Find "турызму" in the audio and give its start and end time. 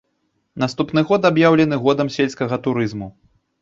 2.69-3.17